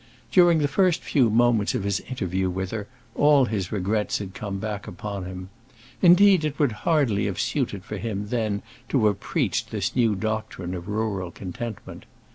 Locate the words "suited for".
7.35-7.97